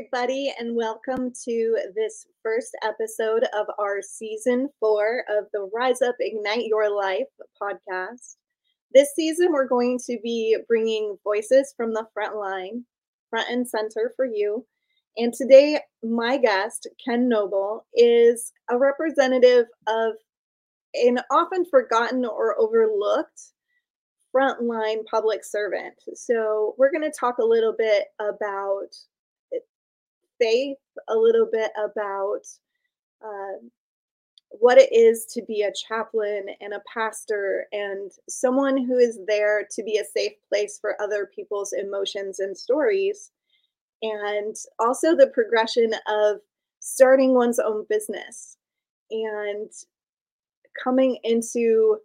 [0.00, 6.14] Everybody, and welcome to this first episode of our season four of the Rise Up
[6.18, 7.26] Ignite Your Life
[7.60, 8.36] podcast.
[8.94, 12.86] This season, we're going to be bringing voices from the front line,
[13.28, 14.64] front and center for you.
[15.18, 20.14] And today, my guest, Ken Noble, is a representative of
[20.94, 23.38] an often forgotten or overlooked
[24.34, 25.94] frontline public servant.
[26.14, 28.94] So, we're going to talk a little bit about
[30.40, 32.42] faith, a little bit about
[33.24, 33.58] uh,
[34.50, 39.66] what it is to be a chaplain and a pastor and someone who is there
[39.70, 43.30] to be a safe place for other people's emotions and stories.
[44.02, 46.38] And also the progression of
[46.80, 48.56] starting one's own business
[49.10, 49.70] and
[50.82, 51.98] coming into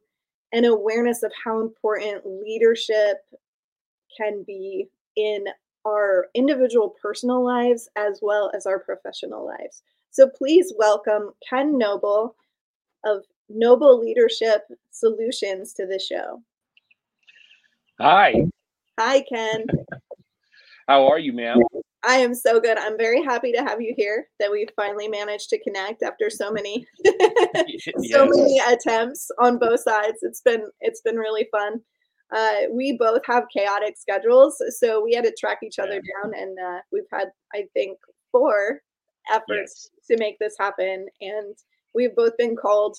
[0.52, 3.18] an awareness of how important leadership
[4.18, 5.46] can be in
[5.86, 9.84] our individual personal lives as well as our professional lives.
[10.12, 12.36] So please welcome Ken Noble
[13.06, 16.42] of Noble Leadership Solutions to the show.
[18.00, 18.46] Hi.
[19.00, 19.66] Hi, Ken.
[20.88, 21.60] How are you, ma'am?
[22.08, 22.78] I am so good.
[22.78, 24.28] I'm very happy to have you here.
[24.40, 28.12] That we finally managed to connect after so many, yes.
[28.12, 30.20] so many attempts on both sides.
[30.22, 31.82] It's been it's been really fun
[32.34, 36.24] uh, we both have chaotic schedules, so we had to track each other yeah.
[36.24, 37.98] down, and uh, we've had, I think,
[38.32, 38.82] four
[39.32, 40.08] efforts yes.
[40.10, 41.56] to make this happen, and
[41.94, 42.98] we've both been called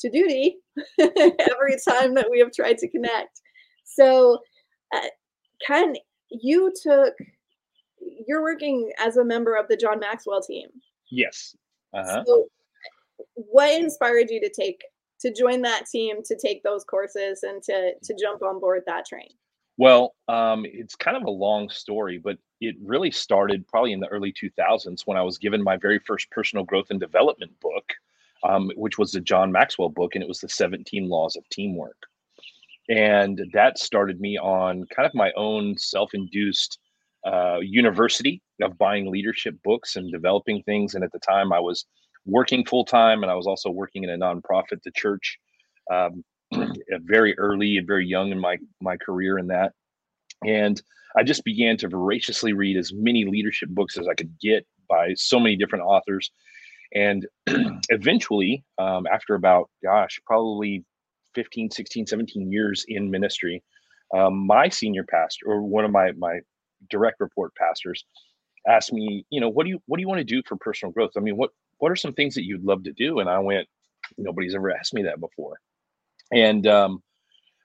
[0.00, 0.58] to duty
[1.00, 3.40] every time that we have tried to connect.
[3.84, 4.38] So,
[4.94, 5.08] uh,
[5.66, 5.94] Ken,
[6.30, 7.14] you took,
[8.26, 10.68] you're working as a member of the John Maxwell team.
[11.10, 11.56] Yes.
[11.92, 12.22] Uh-huh.
[12.26, 12.46] So,
[13.34, 14.80] what inspired you to take
[15.20, 19.06] to join that team to take those courses and to to jump on board that
[19.06, 19.28] train?
[19.78, 24.08] Well, um, it's kind of a long story, but it really started probably in the
[24.08, 27.94] early 2000s when I was given my very first personal growth and development book,
[28.42, 31.96] um, which was the John Maxwell book, and it was the 17 Laws of Teamwork.
[32.88, 36.80] And that started me on kind of my own self induced
[37.24, 40.94] uh, university of buying leadership books and developing things.
[40.94, 41.84] And at the time, I was
[42.26, 45.38] working full time, and I was also working in a nonprofit, the church,
[45.90, 46.24] um,
[47.02, 49.72] very early and very young in my my career in that.
[50.44, 50.80] And
[51.16, 55.14] I just began to voraciously read as many leadership books as I could get by
[55.14, 56.30] so many different authors.
[56.94, 57.26] And
[57.88, 60.84] eventually, um, after about, gosh, probably
[61.34, 63.62] 15, 16, 17 years in ministry,
[64.16, 66.40] um, my senior pastor or one of my, my
[66.88, 68.04] direct report pastors
[68.66, 70.92] asked me, you know, what do you, what do you want to do for personal
[70.92, 71.10] growth?
[71.16, 73.20] I mean, what, what are some things that you'd love to do?
[73.20, 73.68] And I went,
[74.16, 75.60] nobody's ever asked me that before.
[76.32, 77.02] And um,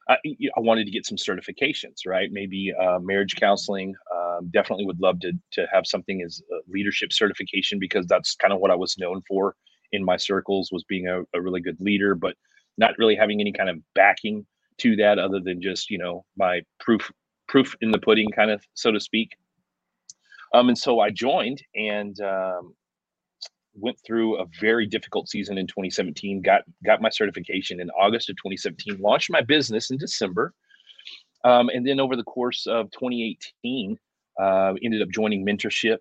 [0.08, 0.18] I,
[0.56, 2.30] I, wanted to get some certifications, right?
[2.32, 3.96] Maybe uh, marriage counseling.
[4.14, 8.54] Um, definitely would love to to have something as a leadership certification because that's kind
[8.54, 9.56] of what I was known for
[9.92, 12.36] in my circles was being a, a, really good leader, but
[12.78, 14.46] not really having any kind of backing
[14.80, 17.12] to that other than just you know my proof
[17.48, 19.32] proof in the pudding, kind of so to speak.
[20.54, 22.76] Um, and so I joined, and um,
[23.76, 28.36] went through a very difficult season in 2017 got got my certification in august of
[28.38, 30.54] 2017 launched my business in december
[31.46, 33.98] um, and then over the course of 2018
[34.42, 35.98] uh, ended up joining mentorship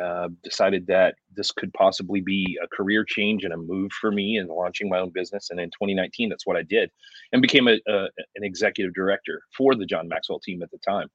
[0.00, 4.36] uh, decided that this could possibly be a career change and a move for me
[4.36, 6.90] in launching my own business and in 2019 that's what i did
[7.32, 8.02] and became a, a
[8.34, 11.08] an executive director for the john maxwell team at the time.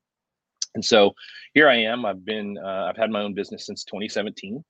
[0.74, 1.12] And so
[1.54, 4.64] here i am i've been uh, i've had my own business since 2017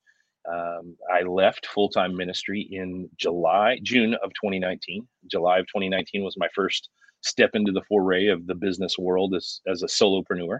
[0.49, 5.07] um, I left full time ministry in July, June of 2019.
[5.27, 6.89] July of 2019 was my first
[7.21, 10.59] step into the foray of the business world as, as a solopreneur.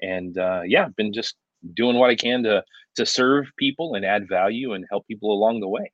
[0.00, 1.36] And uh, yeah, been just
[1.74, 2.64] doing what I can to
[2.96, 5.92] to serve people and add value and help people along the way.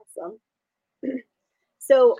[0.00, 0.38] Awesome.
[1.78, 2.16] So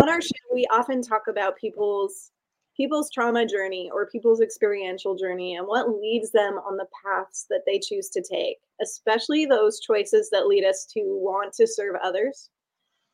[0.00, 2.32] on our show, we often talk about people's
[2.76, 7.62] people's trauma journey or people's experiential journey and what leads them on the paths that
[7.66, 12.50] they choose to take, especially those choices that lead us to want to serve others.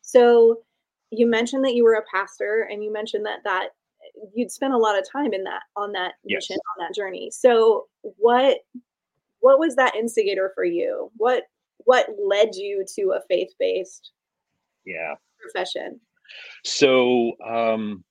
[0.03, 0.62] So,
[1.11, 3.69] you mentioned that you were a pastor and you mentioned that that
[4.35, 6.49] you'd spent a lot of time in that on that yes.
[6.49, 7.31] mission on that journey.
[7.31, 8.59] So, what
[9.41, 11.11] what was that instigator for you?
[11.17, 11.44] What
[11.79, 14.12] what led you to a faith-based
[14.87, 16.00] yeah profession?
[16.64, 18.05] So, um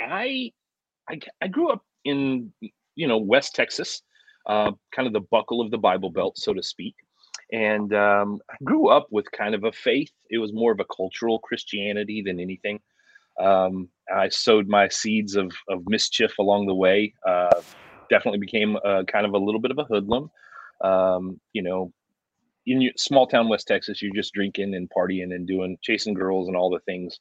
[0.00, 0.52] I,
[1.08, 2.52] I, I grew up in
[2.96, 4.02] you know West Texas,
[4.46, 6.94] uh, kind of the buckle of the Bible Belt, so to speak,
[7.52, 10.12] and um, I grew up with kind of a faith.
[10.30, 12.80] It was more of a cultural Christianity than anything.
[13.38, 17.14] Um, I sowed my seeds of of mischief along the way.
[17.26, 17.62] Uh,
[18.10, 20.30] definitely became a, kind of a little bit of a hoodlum.
[20.82, 21.92] Um, you know,
[22.66, 26.56] in small town West Texas, you're just drinking and partying and doing chasing girls and
[26.56, 27.18] all the things.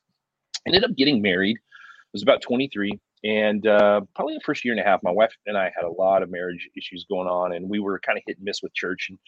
[0.67, 1.57] Ended up getting married.
[2.13, 5.57] Was about 23, and uh, probably the first year and a half, my wife and
[5.57, 8.37] I had a lot of marriage issues going on, and we were kind of hit
[8.37, 9.07] and miss with church.
[9.09, 9.19] And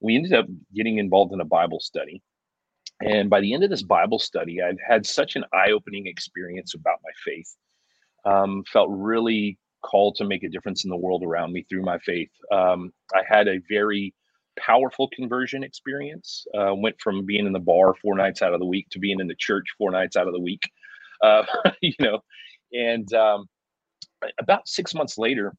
[0.00, 2.22] we ended up getting involved in a Bible study.
[3.00, 6.74] And by the end of this Bible study, I'd had such an eye opening experience
[6.74, 7.56] about my faith.
[8.24, 11.98] Um, felt really called to make a difference in the world around me through my
[11.98, 12.30] faith.
[12.52, 14.14] Um, I had a very
[14.58, 16.44] powerful conversion experience.
[16.56, 19.20] Uh, went from being in the bar four nights out of the week to being
[19.20, 20.62] in the church four nights out of the week.
[21.22, 21.44] Uh,
[21.82, 22.20] you know,
[22.72, 23.46] and um,
[24.40, 25.54] about six months later,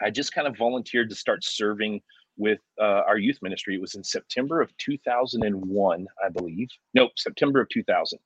[0.00, 2.00] I just kind of volunteered to start serving
[2.36, 3.74] with uh, our youth ministry.
[3.74, 6.68] It was in September of 2001, I believe.
[6.94, 8.18] Nope, September of 2000.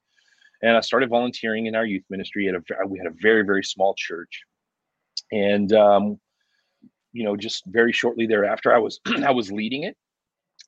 [0.62, 2.48] And I started volunteering in our youth ministry.
[2.48, 4.42] At a, we had a very, very small church.
[5.32, 6.18] And, um,
[7.12, 9.96] you know, just very shortly thereafter, I was I was leading it,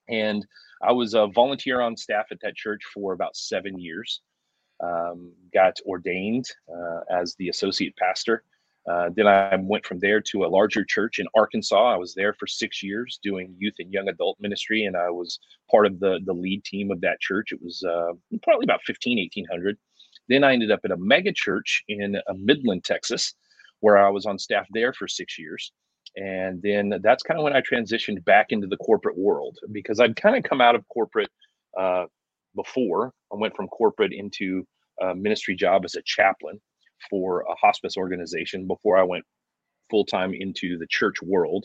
[0.08, 0.46] and
[0.82, 4.20] I was a volunteer on staff at that church for about seven years.
[4.80, 8.44] Um, got ordained uh, as the associate pastor
[8.88, 11.92] uh, then I went from there to a larger church in Arkansas.
[11.92, 15.38] I was there for six years doing youth and young adult ministry, and I was
[15.70, 17.52] part of the, the lead team of that church.
[17.52, 19.76] It was uh, probably about 15, 1800.
[20.28, 23.34] Then I ended up at a mega church in uh, Midland, Texas,
[23.80, 25.70] where I was on staff there for six years.
[26.16, 30.16] And then that's kind of when I transitioned back into the corporate world because I'd
[30.16, 31.28] kind of come out of corporate
[31.78, 32.06] uh,
[32.54, 33.12] before.
[33.32, 34.66] I went from corporate into
[35.00, 36.60] a ministry job as a chaplain
[37.08, 39.24] for a hospice organization before I went
[39.90, 41.64] full time into the church world.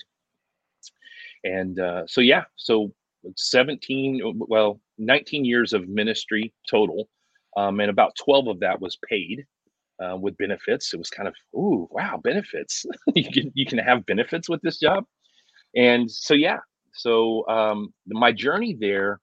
[1.43, 2.93] And uh, so, yeah, so
[3.35, 7.09] 17, well, 19 years of ministry total,
[7.57, 9.45] um, and about 12 of that was paid.
[10.03, 12.83] Uh, with benefits, it was kind of ooh wow benefits.
[13.15, 15.05] you can you can have benefits with this job,
[15.75, 16.57] and so yeah.
[16.93, 19.21] So um, my journey there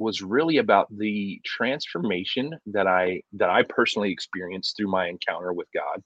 [0.00, 5.68] was really about the transformation that I that I personally experienced through my encounter with
[5.74, 6.02] God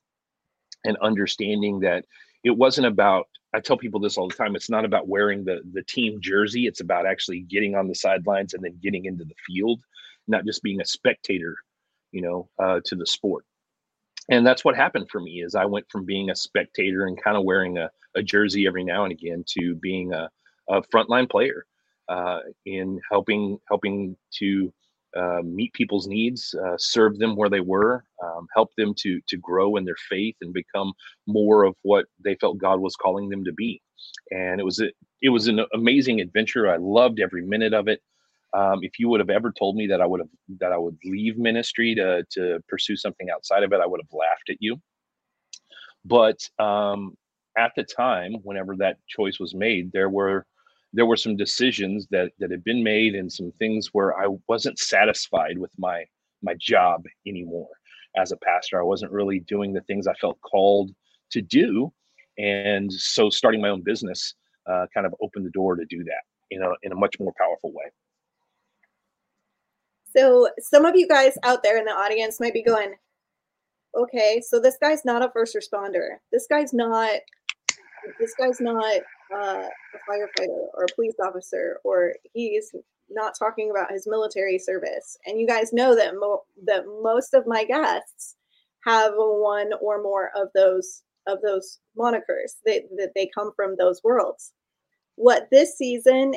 [0.85, 2.05] and understanding that
[2.45, 5.61] it wasn't about I tell people this all the time it's not about wearing the
[5.73, 9.35] the team jersey it's about actually getting on the sidelines and then getting into the
[9.47, 9.81] field
[10.29, 11.57] not just being a spectator
[12.15, 13.45] you know uh, to the sport.
[14.31, 17.37] And that's what happened for me is I went from being a spectator and kind
[17.37, 20.31] of wearing a, a jersey every now and again to being a,
[20.71, 21.67] a frontline player
[22.09, 24.73] uh, in helping helping to
[25.17, 29.37] uh, meet people's needs, uh, serve them where they were, um, help them to to
[29.37, 30.93] grow in their faith and become
[31.27, 33.81] more of what they felt God was calling them to be.
[34.31, 34.91] And it was a,
[35.23, 36.71] it was an amazing adventure.
[36.71, 38.01] I loved every minute of it.
[38.53, 40.29] Um, if you would have ever told me that I would have
[40.61, 44.13] that I would leave ministry to to pursue something outside of it, I would have
[44.13, 44.81] laughed at you.
[46.05, 47.17] But um,
[47.57, 50.47] at the time, whenever that choice was made, there were
[50.95, 54.79] there were some decisions that that had been made and some things where I wasn't
[54.79, 56.05] satisfied with my
[56.43, 57.69] my job anymore
[58.17, 58.81] as a pastor.
[58.81, 60.93] I wasn't really doing the things I felt called
[61.33, 61.93] to do,
[62.39, 64.35] and so starting my own business
[64.71, 67.33] uh, kind of opened the door to do that in a in a much more
[67.37, 67.91] powerful way.
[70.17, 72.95] So some of you guys out there in the audience might be going,
[73.97, 76.19] okay, so this guy's not a first responder.
[76.33, 77.11] This guy's not.
[78.21, 79.01] This guy's not
[79.33, 82.73] uh, a firefighter or a police officer, or he's
[83.11, 85.17] not talking about his military service.
[85.27, 88.37] And you guys know that mo- that most of my guests
[88.85, 94.03] have one or more of those of those monikers that, that they come from those
[94.05, 94.53] worlds.
[95.17, 96.35] What this season,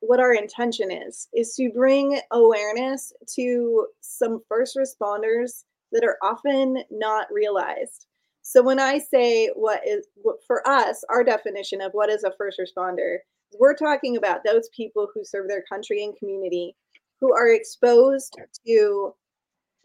[0.00, 6.84] what our intention is, is to bring awareness to some first responders that are often
[6.90, 8.06] not realized.
[8.50, 10.06] So when I say what is
[10.46, 13.18] for us, our definition of what is a first responder,
[13.60, 16.74] we're talking about those people who serve their country and community
[17.20, 19.14] who are exposed to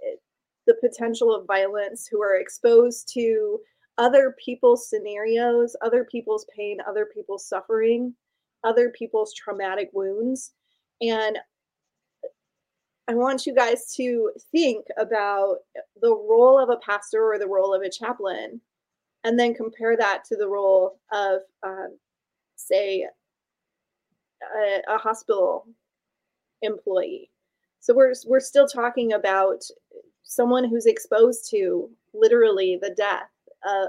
[0.07, 0.15] eh,
[0.65, 3.59] the potential of violence, who are exposed to
[3.97, 8.15] other people's scenarios, other people's pain, other people's suffering,
[8.63, 10.53] other people's traumatic wounds.
[11.01, 11.37] And
[13.07, 15.57] I want you guys to think about
[16.01, 18.61] the role of a pastor or the role of a chaplain,
[19.23, 21.97] and then compare that to the role of, um,
[22.55, 23.07] say,
[24.55, 25.67] a, a hospital
[26.61, 27.29] employee.
[27.79, 29.63] So we're we're still talking about
[30.23, 33.29] someone who's exposed to literally the death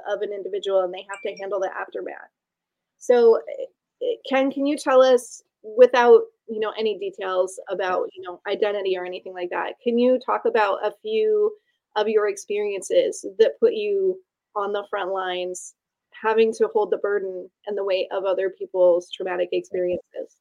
[0.08, 2.30] of an individual, and they have to handle the aftermath.
[2.98, 3.40] So,
[4.02, 8.96] eh, Ken, can you tell us without you know any details about you know identity
[8.96, 11.50] or anything like that can you talk about a few
[11.96, 14.18] of your experiences that put you
[14.56, 15.74] on the front lines
[16.24, 20.38] having to hold the burden and the weight of other people's traumatic experiences.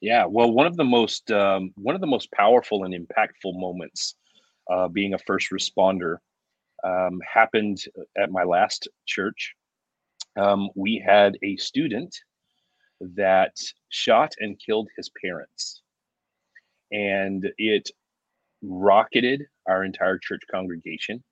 [0.00, 4.14] Yeah, well, one of the most um, one of the most powerful and impactful moments
[4.70, 6.18] uh, being a first responder
[6.84, 7.82] um, happened
[8.16, 9.54] at my last church.
[10.36, 12.16] Um, we had a student
[13.00, 13.56] that
[13.88, 15.82] shot and killed his parents,
[16.90, 17.90] and it
[18.62, 21.22] rocketed our entire church congregation.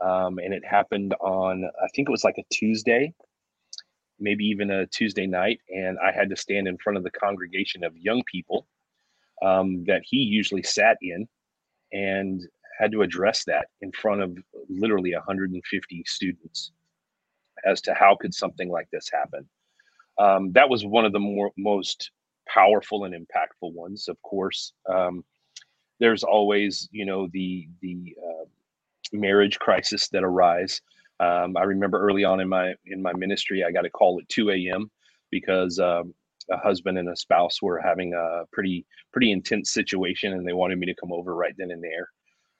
[0.00, 3.14] Um, and it happened on, I think it was like a Tuesday,
[4.18, 5.60] maybe even a Tuesday night.
[5.68, 8.66] And I had to stand in front of the congregation of young people
[9.42, 11.28] um, that he usually sat in
[11.92, 12.40] and
[12.78, 14.36] had to address that in front of
[14.68, 16.72] literally 150 students
[17.64, 19.48] as to how could something like this happen.
[20.18, 22.10] Um, that was one of the more most
[22.48, 24.08] powerful and impactful ones.
[24.08, 25.24] Of course, um,
[26.00, 28.44] there's always you know the the uh,
[29.12, 30.80] marriage crisis that arise.
[31.20, 34.28] Um, I remember early on in my in my ministry, I got a call at
[34.30, 34.90] 2 a.m.
[35.30, 36.14] because um,
[36.50, 40.78] a husband and a spouse were having a pretty pretty intense situation, and they wanted
[40.78, 42.08] me to come over right then and there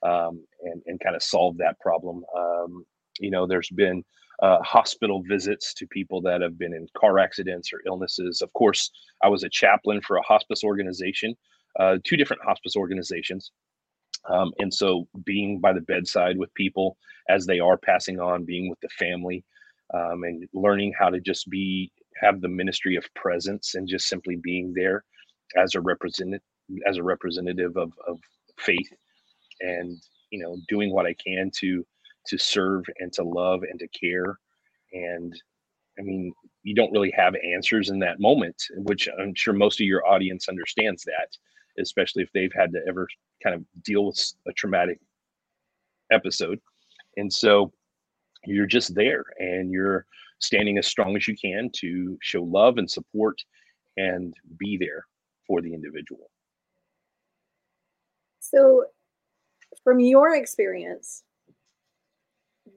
[0.05, 2.25] um, and and kind of solve that problem.
[2.37, 2.87] Um,
[3.21, 4.05] you know, there's been
[4.43, 8.43] uh, hospital visits to people that have been in car accidents or illnesses.
[8.43, 8.91] Of course,
[9.23, 11.35] I was a chaplain for a hospice organization,
[11.79, 13.53] uh, two different hospice organizations.
[14.29, 16.97] Um, and so being by the bedside with people
[17.29, 19.45] as they are passing on, being with the family,
[19.95, 24.37] um, and learning how to just be have the ministry of presence and just simply
[24.37, 25.05] being there
[25.57, 26.43] as a representative
[26.87, 28.19] as a representative of, of
[28.59, 28.89] faith
[29.61, 29.99] and
[30.31, 31.85] you know doing what I can to
[32.27, 34.39] to serve and to love and to care
[34.93, 35.35] and
[35.99, 39.87] I mean you don't really have answers in that moment which I'm sure most of
[39.87, 41.29] your audience understands that
[41.79, 43.09] especially if they've had to ever
[43.43, 44.99] kind of deal with a traumatic
[46.11, 46.61] episode.
[47.17, 47.73] And so
[48.47, 50.07] you're just there and you're
[50.41, 53.37] standing as strong as you can to show love and support
[53.97, 55.05] and be there
[55.47, 56.31] for the individual.
[58.41, 58.85] So,
[59.85, 61.23] from your experience,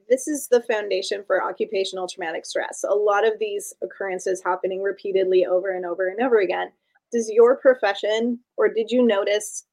[0.09, 2.83] this is the foundation for occupational traumatic stress.
[2.87, 6.71] A lot of these occurrences happening repeatedly over and over and over again
[7.11, 9.65] does your profession or did you notice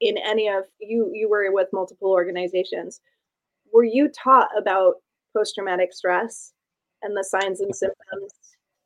[0.00, 3.00] in any of you you were with multiple organizations
[3.72, 4.96] were you taught about
[5.34, 6.52] post-traumatic stress
[7.02, 8.32] and the signs and symptoms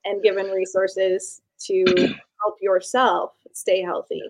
[0.04, 1.84] and given resources to
[2.42, 4.22] help yourself stay healthy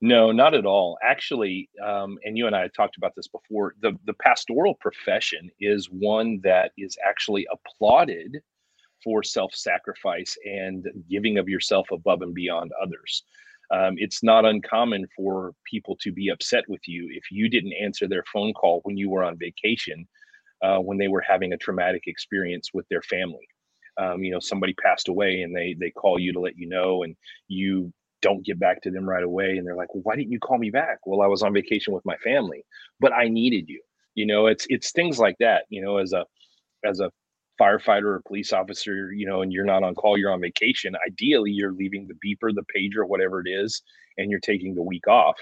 [0.00, 3.92] no not at all actually um, and you and i talked about this before the,
[4.06, 8.40] the pastoral profession is one that is actually applauded
[9.04, 13.22] for self sacrifice and giving of yourself above and beyond others.
[13.70, 18.08] Um, it's not uncommon for people to be upset with you if you didn't answer
[18.08, 20.06] their phone call when you were on vacation,
[20.62, 23.46] uh, when they were having a traumatic experience with their family.
[23.96, 27.04] Um, you know, somebody passed away and they they call you to let you know,
[27.04, 27.14] and
[27.48, 27.92] you
[28.24, 30.56] don't get back to them right away, and they're like, "Well, why didn't you call
[30.56, 32.64] me back?" Well, I was on vacation with my family,
[32.98, 33.82] but I needed you.
[34.14, 35.66] You know, it's it's things like that.
[35.68, 36.24] You know, as a
[36.84, 37.10] as a
[37.60, 40.96] firefighter or police officer, you know, and you're not on call, you're on vacation.
[41.06, 43.82] Ideally, you're leaving the beeper, the pager, whatever it is,
[44.16, 45.38] and you're taking the week off.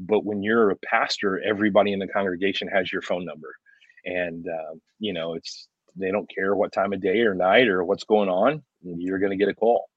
[0.00, 3.54] But when you're a pastor, everybody in the congregation has your phone number,
[4.04, 7.84] and uh, you know, it's they don't care what time of day or night or
[7.84, 8.64] what's going on.
[8.82, 9.88] You're going to get a call,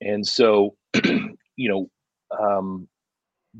[0.00, 0.76] and so,
[1.56, 1.90] you know,
[2.38, 2.88] um,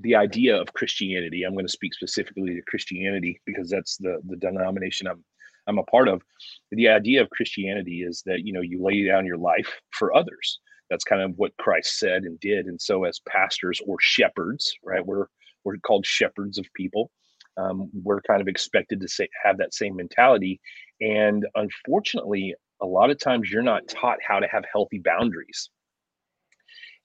[0.01, 1.43] the idea of Christianity.
[1.43, 5.25] I'm going to speak specifically to Christianity because that's the the denomination I'm
[5.67, 6.23] I'm a part of.
[6.71, 10.61] The idea of Christianity is that you know you lay down your life for others.
[10.91, 12.67] That's kind of what Christ said and did.
[12.67, 15.27] And so, as pastors or shepherds, right, we're
[15.65, 17.11] we're called shepherds of people.
[17.57, 20.61] Um, we're kind of expected to say have that same mentality.
[21.01, 25.71] And unfortunately, a lot of times you're not taught how to have healthy boundaries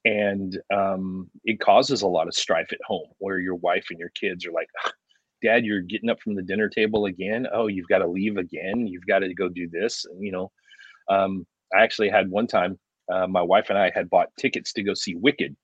[0.05, 4.09] and um, it causes a lot of strife at home where your wife and your
[4.09, 4.69] kids are like
[5.43, 7.47] dad you're getting up from the dinner table again?
[7.53, 8.87] Oh you've got to leave again?
[8.87, 10.05] You've got to go do this?
[10.05, 10.51] And you know
[11.09, 12.79] um, i actually had one time
[13.11, 15.55] uh, my wife and i had bought tickets to go see wicked.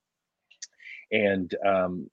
[1.11, 2.09] And um,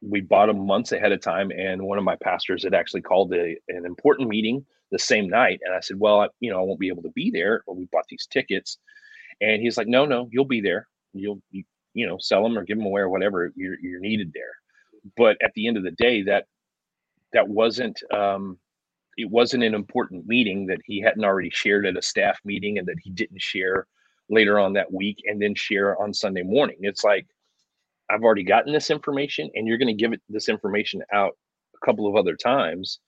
[0.00, 3.32] we bought them months ahead of time and one of my pastors had actually called
[3.32, 6.62] a, an important meeting the same night and i said well I, you know i
[6.62, 8.78] won't be able to be there but we bought these tickets.
[9.40, 12.64] And he's like no no you'll be there you'll you, you know sell them or
[12.64, 14.54] give them away or whatever you're, you're needed there
[15.16, 16.46] but at the end of the day that
[17.34, 18.58] that wasn't um,
[19.18, 22.88] it wasn't an important meeting that he hadn't already shared at a staff meeting and
[22.88, 23.86] that he didn't share
[24.30, 26.78] later on that week and then share on Sunday morning.
[26.80, 27.26] It's like
[28.10, 31.36] I've already gotten this information and you're going to give it this information out
[31.76, 33.00] a couple of other times.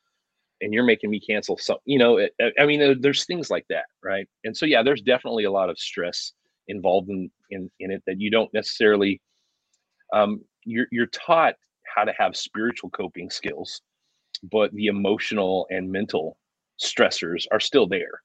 [0.61, 3.87] and you're making me cancel some you know it, i mean there's things like that
[4.03, 6.33] right and so yeah there's definitely a lot of stress
[6.69, 9.21] involved in in, in it that you don't necessarily
[10.13, 11.55] um, you're you're taught
[11.95, 13.83] how to have spiritual coping skills
[14.51, 16.37] but the emotional and mental
[16.79, 18.23] stressors are still there.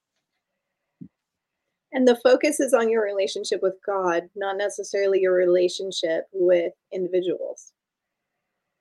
[1.94, 7.74] And the focus is on your relationship with god not necessarily your relationship with individuals.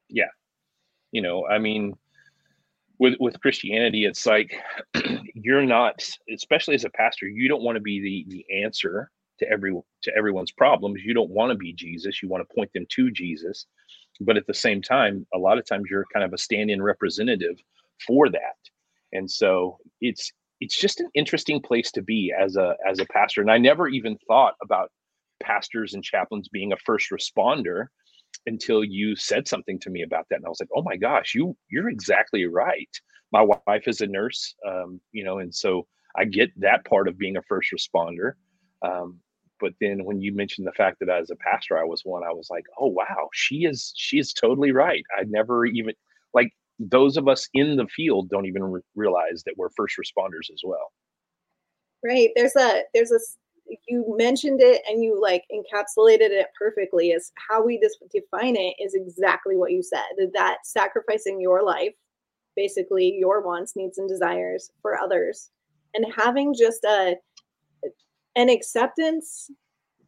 [0.08, 0.30] Yeah.
[1.12, 1.94] You know i mean
[3.00, 4.54] with with christianity it's like
[5.34, 9.50] you're not especially as a pastor you don't want to be the the answer to
[9.50, 11.02] every to everyone's problems.
[11.04, 12.22] You don't want to be jesus.
[12.22, 13.66] You want to point them to jesus.
[14.20, 17.56] But at the same time a lot of times you're kind of a stand-in representative
[18.06, 18.58] for that.
[19.12, 20.30] And so it's
[20.60, 23.40] it's just an interesting place to be as a as a pastor.
[23.40, 24.90] And i never even thought about
[25.42, 27.86] pastors and chaplains being a first responder
[28.46, 30.36] until you said something to me about that.
[30.36, 32.90] And i was like oh my gosh you you're exactly right.
[33.32, 37.18] My wife is a nurse um, you know and so i get that part of
[37.18, 38.32] being a first responder.
[38.82, 39.20] Um,
[39.60, 42.32] but then when you mentioned the fact that as a pastor i was one i
[42.32, 45.04] was like oh wow she is she is totally right.
[45.18, 45.94] I never even
[46.34, 50.52] like those of us in the field don't even re- realize that we're first responders
[50.52, 50.92] as well.
[52.04, 53.18] Right there's a there's a
[53.88, 58.74] you mentioned it and you like encapsulated it perfectly is how we just define it
[58.80, 61.94] is exactly what you said that sacrificing your life
[62.56, 65.50] basically your wants needs and desires for others
[65.94, 67.14] and having just a
[68.36, 69.50] an acceptance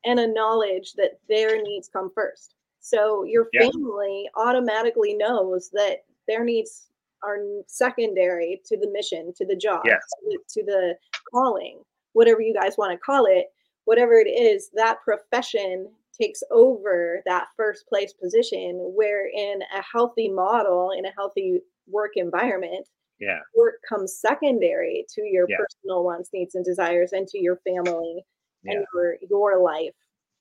[0.04, 3.70] and a knowledge that their needs come first so your yeah.
[3.70, 6.88] family automatically knows that their needs
[7.22, 10.00] are secondary to the mission to the job yes.
[10.20, 10.94] to, the, to the
[11.32, 11.78] calling
[12.12, 13.46] whatever you guys want to call it,
[13.84, 20.28] whatever it is, that profession takes over that first place position where in a healthy
[20.28, 21.58] model in a healthy
[21.88, 22.86] work environment
[23.22, 25.56] yeah work comes secondary to your yeah.
[25.56, 28.24] personal wants needs and desires and to your family
[28.64, 28.72] yeah.
[28.72, 29.94] and your your life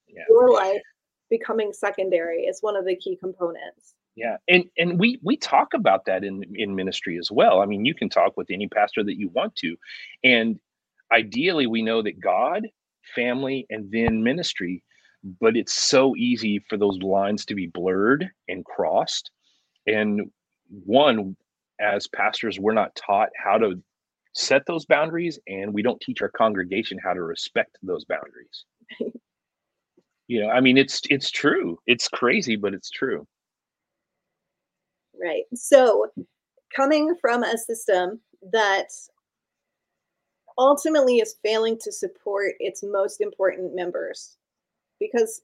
[0.08, 0.24] yeah.
[0.28, 0.82] your life
[1.30, 6.06] becoming secondary is one of the key components yeah and and we we talk about
[6.06, 9.18] that in in ministry as well i mean you can talk with any pastor that
[9.18, 9.78] you want to
[10.24, 10.60] and
[11.14, 12.68] ideally we know that god
[13.16, 14.84] family and then ministry
[15.40, 19.30] but it's so easy for those lines to be blurred and crossed
[19.86, 20.22] and
[20.86, 21.36] one
[21.82, 23.82] as pastors we're not taught how to
[24.34, 28.66] set those boundaries and we don't teach our congregation how to respect those boundaries.
[30.28, 31.78] You know i mean it's it's true.
[31.88, 33.28] It's crazy but it's true.
[35.22, 35.44] Right.
[35.54, 36.08] So
[36.74, 38.22] coming from a system
[38.54, 38.88] that
[40.58, 44.38] ultimately is failing to support its most important members
[45.02, 45.42] because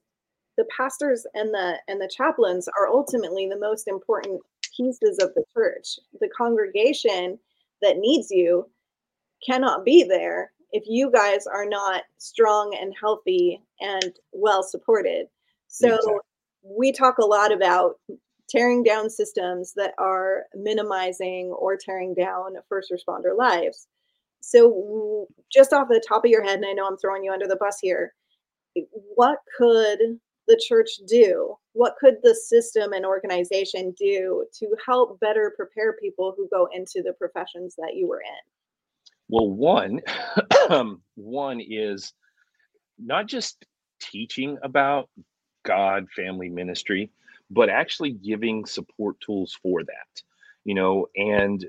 [0.57, 4.41] the pastors and the and the chaplains are ultimately the most important
[4.77, 7.37] pieces of the church the congregation
[7.81, 8.69] that needs you
[9.45, 15.27] cannot be there if you guys are not strong and healthy and well supported
[15.67, 16.15] so exactly.
[16.63, 17.95] we talk a lot about
[18.49, 23.87] tearing down systems that are minimizing or tearing down first responder lives
[24.41, 27.47] so, just off the top of your head, and I know I'm throwing you under
[27.47, 28.13] the bus here,
[29.15, 29.99] what could
[30.47, 31.55] the church do?
[31.77, 37.03] What could the system and organization do to help better prepare people who go into
[37.03, 38.43] the professions that you were in?
[39.29, 40.01] Well, one,
[41.13, 42.13] one is
[42.97, 43.63] not just
[44.01, 45.07] teaching about
[45.65, 47.11] God, family, ministry,
[47.51, 50.23] but actually giving support tools for that.
[50.65, 51.63] You know, and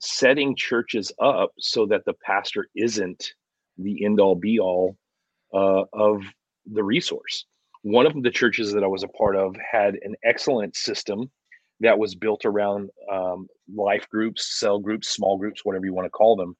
[0.00, 3.34] setting churches up so that the pastor isn't
[3.76, 4.96] the end all be all
[5.54, 6.24] uh, of
[6.66, 7.44] the resource.
[7.90, 11.30] One of the churches that I was a part of had an excellent system
[11.80, 16.10] that was built around um, life groups, cell groups, small groups, whatever you want to
[16.10, 16.54] call them,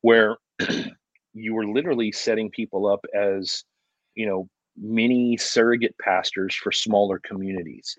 [0.00, 0.38] where
[1.34, 3.64] you were literally setting people up as,
[4.14, 7.96] you know, mini surrogate pastors for smaller communities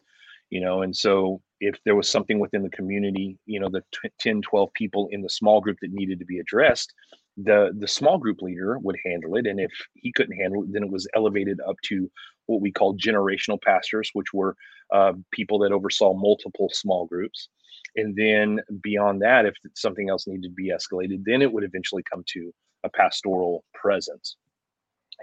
[0.50, 0.82] you know?
[0.82, 4.72] And so if there was something within the community you know the t- 10 12
[4.74, 6.94] people in the small group that needed to be addressed
[7.38, 10.84] the the small group leader would handle it and if he couldn't handle it then
[10.84, 12.10] it was elevated up to
[12.48, 14.56] what we call generational pastors which were
[14.94, 17.50] uh, people that oversaw multiple small groups
[17.96, 22.04] and then beyond that if something else needed to be escalated then it would eventually
[22.12, 22.52] come to
[22.84, 24.38] a pastoral presence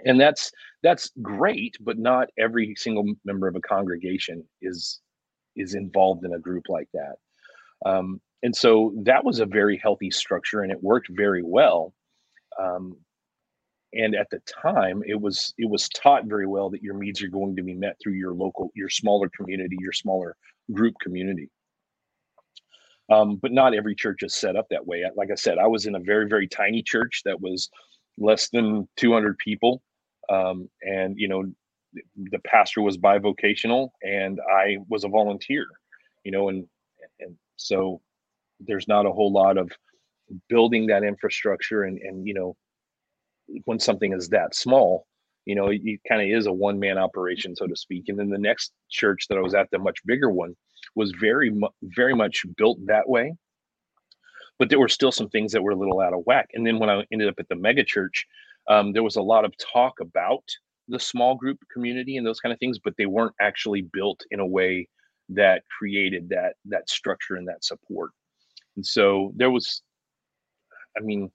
[0.05, 0.51] and that's
[0.83, 5.01] that's great but not every single member of a congregation is
[5.55, 7.15] is involved in a group like that.
[7.85, 11.93] Um, and so that was a very healthy structure and it worked very well.
[12.61, 12.97] Um,
[13.93, 17.27] and at the time it was it was taught very well that your needs are
[17.29, 20.35] going to be met through your local your smaller community your smaller
[20.73, 21.49] group community
[23.11, 25.03] Um, but not every church is set up that way.
[25.15, 27.69] Like I said, I was in a very, very tiny church that was
[28.17, 29.83] less than 200 people.
[30.29, 31.43] Um, and, you know,
[32.31, 35.67] the pastor was bivocational and I was a volunteer,
[36.23, 36.65] you know, and,
[37.19, 38.01] and so
[38.59, 39.71] there's not a whole lot of
[40.49, 42.55] building that infrastructure and, and, you know,
[43.65, 45.05] when something is that small,
[45.45, 48.05] you know, it, kind of is a one man operation, so to speak.
[48.07, 50.55] And then the next church that I was at, the much bigger one,
[50.95, 53.33] was very, very much built that way.
[54.57, 56.49] But there were still some things that were a little out of whack.
[56.53, 58.25] And then when I ended up at the mega church,
[58.67, 60.43] um, there was a lot of talk about
[60.87, 64.39] the small group community and those kind of things, but they weren't actually built in
[64.39, 64.87] a way
[65.29, 68.11] that created that that structure and that support.
[68.75, 69.81] And so there was,
[70.97, 71.31] I mean,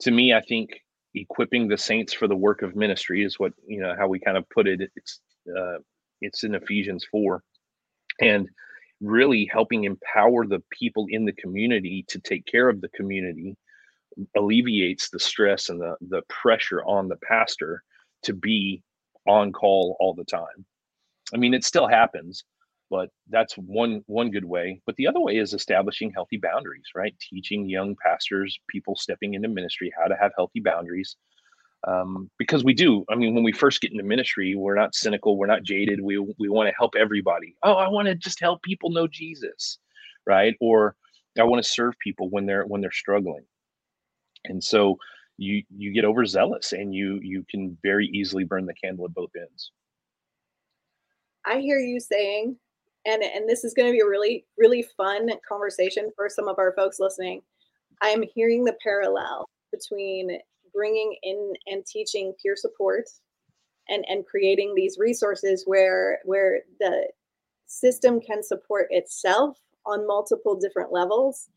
[0.00, 0.70] to me, I think
[1.14, 4.36] equipping the saints for the work of ministry is what you know how we kind
[4.36, 4.80] of put it.
[4.96, 5.78] It's uh,
[6.20, 7.42] it's in Ephesians four,
[8.20, 8.48] and
[9.00, 13.56] really helping empower the people in the community to take care of the community
[14.36, 17.82] alleviates the stress and the, the pressure on the pastor
[18.22, 18.82] to be
[19.26, 20.66] on call all the time.
[21.32, 22.44] I mean, it still happens,
[22.90, 24.82] but that's one one good way.
[24.84, 27.14] But the other way is establishing healthy boundaries, right?
[27.20, 31.16] Teaching young pastors, people stepping into ministry, how to have healthy boundaries.
[31.86, 33.06] Um, because we do.
[33.10, 36.00] I mean, when we first get into ministry, we're not cynical, we're not jaded.
[36.00, 37.56] We we want to help everybody.
[37.62, 39.78] Oh, I want to just help people know Jesus,
[40.26, 40.54] right?
[40.60, 40.96] Or
[41.38, 43.44] I want to serve people when they're when they're struggling.
[44.46, 44.98] And so
[45.38, 49.30] you you get overzealous and you you can very easily burn the candle at both
[49.40, 49.72] ends.
[51.46, 52.56] I hear you saying,
[53.06, 56.58] and and this is going to be a really really fun conversation for some of
[56.58, 57.42] our folks listening.
[58.02, 60.38] I'm hearing the parallel between
[60.72, 63.04] bringing in and teaching peer support
[63.88, 67.08] and and creating these resources where where the
[67.66, 71.48] system can support itself on multiple different levels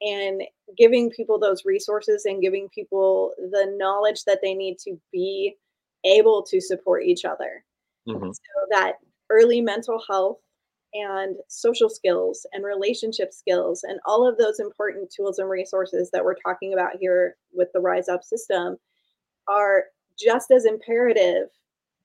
[0.00, 0.42] and
[0.76, 5.56] giving people those resources and giving people the knowledge that they need to be
[6.04, 7.64] able to support each other
[8.08, 8.30] mm-hmm.
[8.30, 8.94] so that
[9.30, 10.38] early mental health
[10.94, 16.24] and social skills and relationship skills and all of those important tools and resources that
[16.24, 18.76] we're talking about here with the rise up system
[19.48, 19.84] are
[20.18, 21.48] just as imperative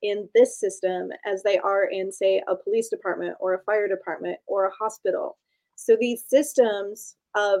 [0.02, 4.38] in this system as they are in say a police department or a fire department
[4.46, 5.38] or a hospital.
[5.76, 7.60] So these systems of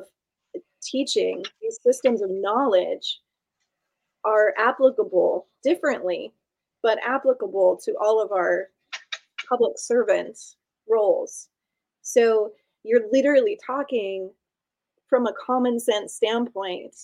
[0.82, 3.20] teaching, these systems of knowledge
[4.24, 6.32] are applicable differently,
[6.82, 8.68] but applicable to all of our
[9.48, 10.56] public servants
[10.88, 11.48] roles.
[12.02, 14.30] So you're literally talking
[15.08, 16.94] from a common sense standpoint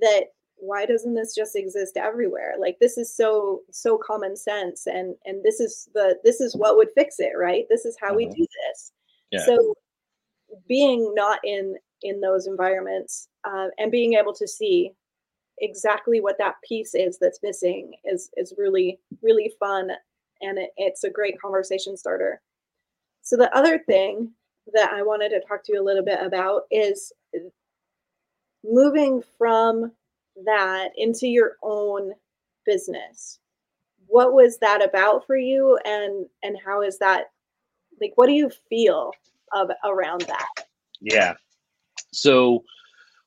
[0.00, 5.16] that why doesn't this just exist everywhere like this is so so common sense and
[5.24, 8.16] and this is the this is what would fix it right this is how mm-hmm.
[8.18, 8.92] we do this
[9.32, 9.44] yeah.
[9.44, 9.74] so
[10.68, 14.92] being not in in those environments uh, and being able to see
[15.58, 19.90] exactly what that piece is that's missing is is really really fun
[20.42, 22.40] and it, it's a great conversation starter
[23.22, 24.30] so the other thing
[24.72, 27.12] that i wanted to talk to you a little bit about is
[28.64, 29.92] moving from
[30.44, 32.12] that into your own
[32.64, 33.38] business.
[34.06, 37.26] What was that about for you and and how is that
[38.00, 39.12] like what do you feel
[39.52, 40.66] of around that?
[41.00, 41.34] Yeah.
[42.12, 42.62] So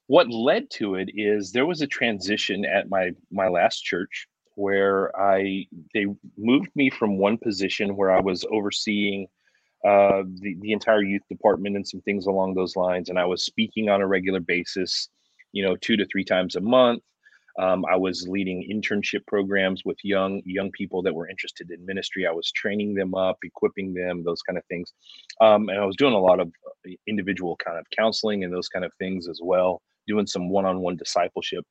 [0.08, 5.16] what led to it is there was a transition at my my last church where
[5.20, 6.06] I they
[6.38, 9.28] moved me from one position where I was overseeing
[9.86, 13.44] uh, the the entire youth department and some things along those lines, and I was
[13.44, 15.10] speaking on a regular basis,
[15.52, 17.04] you know, two to three times a month.
[17.58, 22.28] Um, I was leading internship programs with young young people that were interested in ministry.
[22.28, 24.92] I was training them up, equipping them, those kind of things,
[25.40, 28.68] um, and I was doing a lot of uh, individual kind of counseling and those
[28.68, 31.64] kind of things as well, doing some one-on-one discipleship.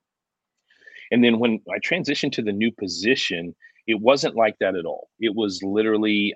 [1.11, 3.55] And then when I transitioned to the new position,
[3.87, 5.09] it wasn't like that at all.
[5.21, 6.35] It was literally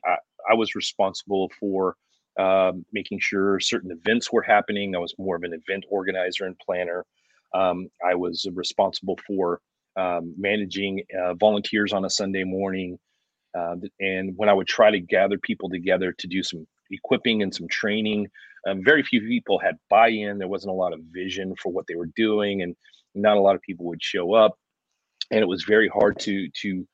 [0.51, 1.97] I was responsible for
[2.39, 4.95] uh, making sure certain events were happening.
[4.95, 7.05] I was more of an event organizer and planner.
[7.55, 9.61] Um, I was responsible for
[9.97, 12.99] um, managing uh, volunteers on a Sunday morning.
[13.59, 17.53] Uh, and when I would try to gather people together to do some equipping and
[17.53, 18.29] some training,
[18.69, 20.39] um, very few people had buy in.
[20.39, 22.77] There wasn't a lot of vision for what they were doing, and
[23.15, 24.57] not a lot of people would show up.
[25.31, 26.87] And it was very hard to, to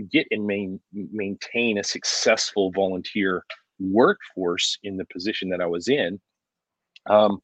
[0.00, 3.44] get and main, maintain a successful volunteer
[3.78, 6.20] workforce in the position that I was in.
[7.08, 7.40] Um,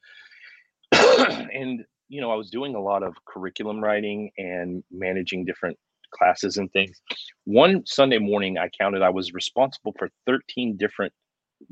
[0.92, 5.76] and you know, I was doing a lot of curriculum writing and managing different
[6.12, 7.00] classes and things.
[7.44, 11.12] One Sunday morning, I counted I was responsible for 13 different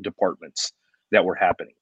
[0.01, 0.73] departments
[1.13, 1.75] that were happening.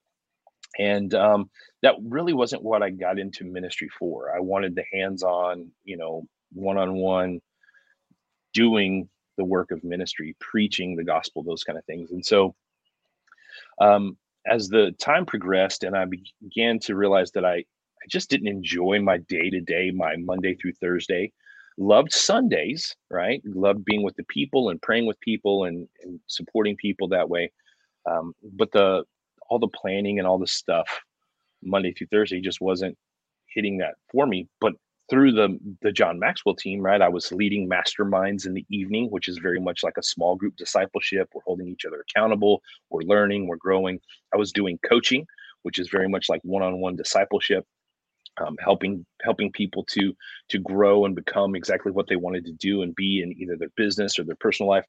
[0.79, 1.51] and um,
[1.83, 4.35] that really wasn't what I got into ministry for.
[4.37, 7.41] I wanted the hands-on, you know, one-on-one
[8.53, 12.11] doing the work of ministry, preaching the gospel, those kind of things.
[12.11, 12.55] And so,
[13.81, 18.49] um, as the time progressed, and I began to realize that I, I just didn't
[18.49, 21.33] enjoy my day to day, my Monday through Thursday.
[21.79, 23.41] Loved Sundays, right?
[23.45, 27.51] Loved being with the people and praying with people and, and supporting people that way.
[28.05, 29.05] Um, but the
[29.49, 30.89] all the planning and all the stuff
[31.63, 32.97] Monday through Thursday just wasn't
[33.47, 34.49] hitting that for me.
[34.61, 34.75] But
[35.11, 39.29] through the the John Maxwell team, right, I was leading masterminds in the evening, which
[39.29, 41.29] is very much like a small group discipleship.
[41.35, 42.63] We're holding each other accountable.
[42.91, 43.47] We're learning.
[43.47, 44.01] We're growing.
[44.33, 45.27] I was doing coaching,
[45.63, 47.67] which is very much like one-on-one discipleship.
[48.41, 50.15] Um, helping helping people to
[50.49, 53.73] to grow and become exactly what they wanted to do and be in either their
[53.77, 54.87] business or their personal life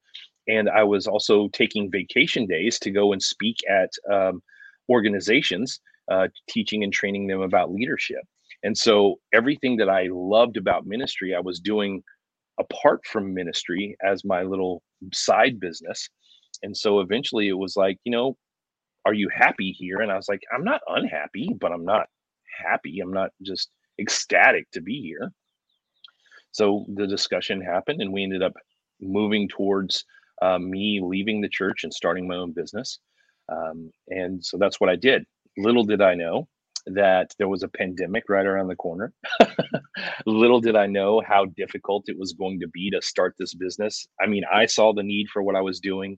[0.47, 4.41] and i was also taking vacation days to go and speak at um,
[4.89, 5.79] organizations,
[6.11, 8.23] uh, teaching and training them about leadership.
[8.63, 12.01] And so everything that I loved about ministry, I was doing
[12.59, 14.81] apart from ministry as my little
[15.13, 16.09] side business.
[16.61, 18.37] And so eventually it was like, you know,
[19.05, 19.99] are you happy here?
[19.99, 22.07] And I was like, I'm not unhappy, but I'm not
[22.63, 22.99] happy.
[23.01, 25.31] I'm not just ecstatic to be here.
[26.51, 28.53] So the discussion happened, and we ended up
[29.01, 30.05] moving towards
[30.41, 32.99] uh, me leaving the church and starting my own business.
[33.51, 35.25] Um, and so that's what I did.
[35.57, 36.47] Little did I know
[36.87, 39.13] that there was a pandemic right around the corner.
[40.25, 44.05] Little did I know how difficult it was going to be to start this business.
[44.21, 46.17] I mean, I saw the need for what I was doing,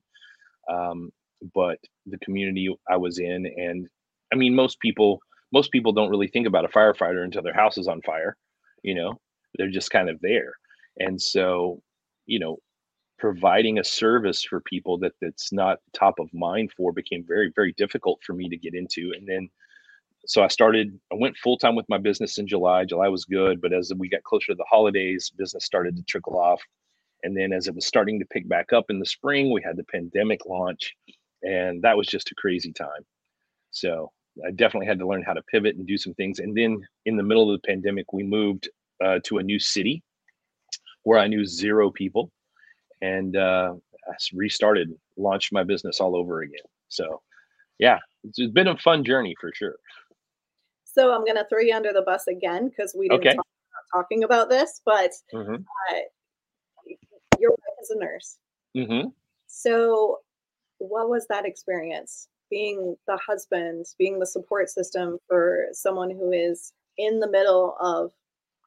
[0.72, 1.12] um,
[1.54, 3.88] but the community I was in, and
[4.34, 5.20] I mean, most people,
[5.54, 8.36] most people don't really think about a firefighter until their house is on fire.
[8.82, 9.20] You know,
[9.58, 10.54] they're just kind of there,
[10.98, 11.82] and so,
[12.26, 12.58] you know,
[13.20, 17.74] providing a service for people that that's not top of mind for became very very
[17.78, 19.50] difficult for me to get into and then
[20.28, 22.86] so i started i went full time with my business in july.
[22.86, 26.38] July was good but as we got closer to the holidays business started to trickle
[26.40, 26.62] off.
[27.24, 29.78] And then as it was starting to pick back up in the spring we had
[29.78, 30.96] the pandemic launch
[31.44, 33.04] and that was just a crazy time.
[33.72, 34.12] So
[34.46, 36.40] i definitely had to learn how to pivot and do some things.
[36.40, 38.70] And then in the middle of the pandemic we moved
[39.04, 40.04] uh, to a new city
[41.04, 42.32] where i knew zero people.
[43.02, 43.74] And uh,
[44.08, 46.64] I restarted, launched my business all over again.
[46.90, 47.22] So,
[47.80, 49.76] yeah, it's been a fun journey for sure.
[50.96, 53.36] So I'm going to throw you under the bus again because we didn't okay.
[53.36, 53.46] talk
[53.92, 55.56] about talking about this, but mm-hmm.
[55.56, 56.00] uh,
[57.38, 58.38] your wife is a nurse.
[58.78, 59.10] Mm-hmm.
[59.46, 60.20] So,
[60.78, 62.30] what was that experience?
[62.50, 68.12] Being the husband, being the support system for someone who is in the middle of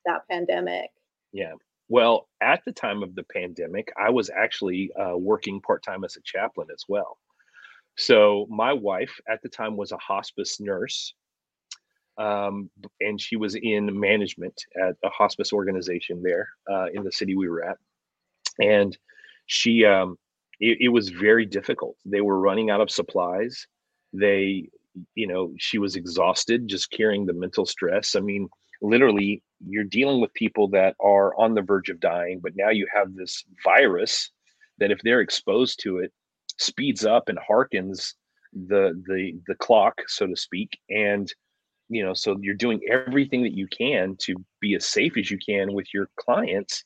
[0.05, 0.91] that pandemic.
[1.33, 1.53] Yeah.
[1.89, 6.17] Well, at the time of the pandemic, I was actually uh, working part time as
[6.17, 7.17] a chaplain as well.
[7.97, 11.15] So my wife at the time was a hospice nurse,
[12.19, 12.69] um,
[13.01, 17.49] and she was in management at a hospice organization there uh, in the city we
[17.49, 17.77] were at.
[18.61, 18.97] And
[19.47, 20.19] she, um,
[20.61, 21.97] it, it was very difficult.
[22.05, 23.67] They were running out of supplies.
[24.13, 24.69] They,
[25.15, 28.17] you know, she was exhausted just carrying the mental stress.
[28.17, 28.49] I mean,
[28.83, 32.87] literally you're dealing with people that are on the verge of dying, but now you
[32.93, 34.31] have this virus
[34.79, 36.13] that if they're exposed to it,
[36.59, 38.15] speeds up and harkens
[38.53, 40.79] the the the clock, so to speak.
[40.89, 41.33] And
[41.89, 45.39] you know, so you're doing everything that you can to be as safe as you
[45.39, 46.85] can with your clients.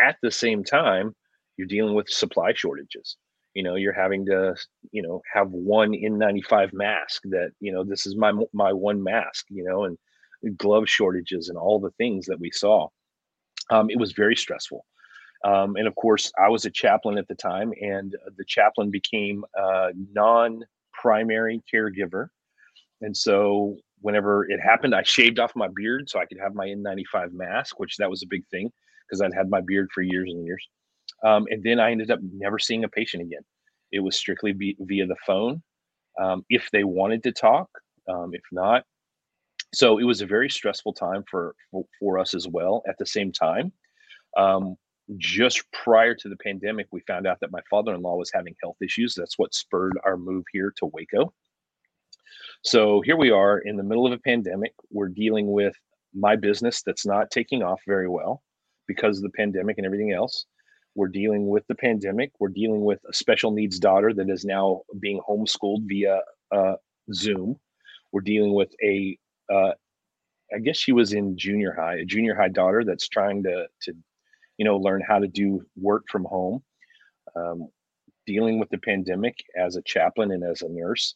[0.00, 1.14] At the same time,
[1.56, 3.16] you're dealing with supply shortages.
[3.54, 4.54] You know, you're having to,
[4.92, 9.46] you know, have one N95 mask that, you know, this is my my one mask,
[9.48, 9.96] you know, and
[10.58, 12.88] glove shortages and all the things that we saw.
[13.70, 14.84] Um, it was very stressful.
[15.44, 19.44] Um, and of course, I was a chaplain at the time, and the chaplain became
[19.54, 22.28] a non primary caregiver.
[23.00, 26.66] And so, whenever it happened, I shaved off my beard so I could have my
[26.66, 28.70] N95 mask, which that was a big thing
[29.08, 30.66] because I'd had my beard for years and years.
[31.24, 33.42] Um, and then I ended up never seeing a patient again.
[33.92, 35.62] It was strictly be, via the phone.
[36.20, 37.68] Um, if they wanted to talk,
[38.08, 38.84] um, if not,
[39.74, 43.06] so it was a very stressful time for for, for us as well at the
[43.06, 43.72] same time
[44.36, 44.76] um,
[45.18, 49.14] just prior to the pandemic we found out that my father-in-law was having health issues
[49.14, 51.32] that's what spurred our move here to waco
[52.66, 54.74] so here we are in the middle of a pandemic.
[54.90, 55.76] We're dealing with
[56.12, 58.42] my business that's not taking off very well
[58.88, 60.46] because of the pandemic and everything else.
[60.96, 62.32] We're dealing with the pandemic.
[62.40, 66.74] We're dealing with a special needs daughter that is now being homeschooled via uh,
[67.14, 67.56] zoom.
[68.12, 69.16] We're dealing with a
[69.48, 69.72] uh,
[70.52, 73.92] I guess she was in junior high, a junior high daughter that's trying to to
[74.58, 76.64] you know learn how to do work from home.
[77.36, 77.68] Um,
[78.26, 81.14] dealing with the pandemic as a chaplain and as a nurse,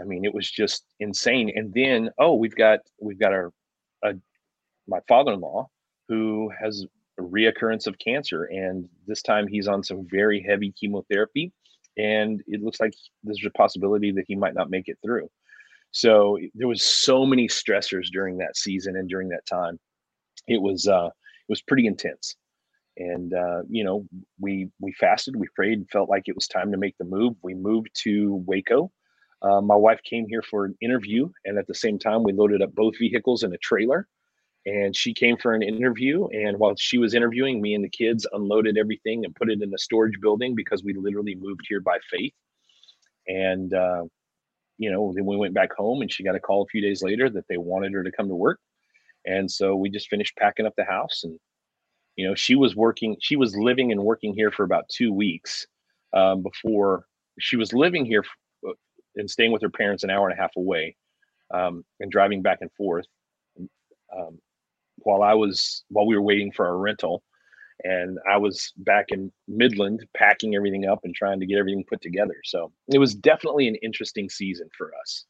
[0.00, 1.52] I mean, it was just insane.
[1.54, 3.52] And then, oh, we've got we've got our
[4.04, 4.14] a,
[4.86, 5.68] my father-in-law
[6.08, 6.84] who has
[7.18, 11.52] a reoccurrence of cancer, and this time he's on some very heavy chemotherapy,
[11.96, 15.28] and it looks like there's a possibility that he might not make it through.
[15.92, 19.78] So there was so many stressors during that season and during that time.
[20.46, 22.36] It was uh, it was pretty intense
[22.96, 24.06] and uh, you know
[24.38, 27.54] we we fasted we prayed felt like it was time to make the move we
[27.54, 28.90] moved to waco
[29.42, 32.62] uh, my wife came here for an interview and at the same time we loaded
[32.62, 34.06] up both vehicles in a trailer.
[34.66, 38.26] And she came for an interview and while she was interviewing me and the kids
[38.32, 41.98] unloaded everything and put it in a storage building because we literally moved here by
[42.10, 42.34] faith.
[43.26, 44.04] And uh,
[44.76, 47.02] you know then we went back home and she got a call a few days
[47.02, 48.60] later that they wanted her to come to work.
[49.26, 51.38] And so we just finished packing up the house and
[52.16, 55.66] you know she was working she was living and working here for about two weeks
[56.12, 57.06] um, before
[57.38, 58.24] she was living here
[59.16, 60.96] and staying with her parents an hour and a half away
[61.52, 63.06] um, and driving back and forth
[63.58, 64.38] um,
[64.98, 67.22] while i was while we were waiting for our rental
[67.84, 72.00] and i was back in midland packing everything up and trying to get everything put
[72.00, 72.36] together.
[72.44, 75.26] So it was definitely an interesting season for us.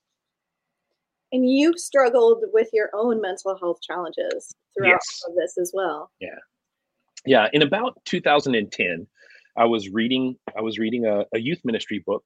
[1.33, 5.23] And you've struggled with your own mental health challenges throughout yes.
[5.25, 6.11] all of this as well.
[6.21, 6.39] Yeah.
[7.27, 9.07] Yeah, in about 2010,
[9.57, 12.25] I was reading I was reading a, a youth ministry book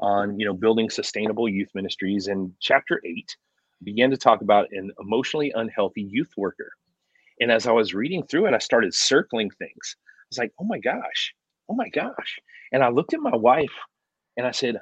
[0.00, 3.36] on you know building sustainable youth ministries, and chapter eight
[3.84, 6.70] began to talk about an emotionally unhealthy youth worker.
[7.40, 9.96] And as I was reading through it, I started circling things.
[9.96, 11.34] I was like, oh my gosh,
[11.68, 12.38] oh my gosh.
[12.72, 13.72] And I looked at my wife
[14.36, 14.76] and I said,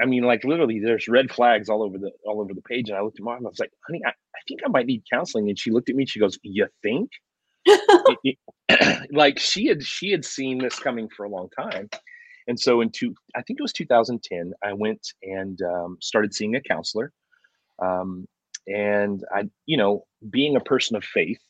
[0.00, 2.88] I mean, like literally, there's red flags all over the all over the page.
[2.88, 3.38] And I looked at mom.
[3.38, 5.88] And i was like, "Honey, I, I think I might need counseling." And she looked
[5.88, 6.06] at me.
[6.06, 7.10] She goes, "You think?"
[9.10, 11.88] like she had she had seen this coming for a long time
[12.48, 16.56] and so in two i think it was 2010 i went and um, started seeing
[16.56, 17.12] a counselor
[17.82, 18.26] um,
[18.66, 21.40] and i you know being a person of faith